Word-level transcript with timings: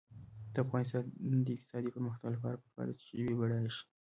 د 0.53 0.55
افغانستان 0.65 1.03
د 1.45 1.47
اقتصادي 1.57 1.89
پرمختګ 1.95 2.29
لپاره 2.35 2.61
پکار 2.63 2.85
ده 2.89 2.93
چې 3.01 3.09
ژبې 3.23 3.35
بډایه 3.39 3.71
شي. 3.75 3.83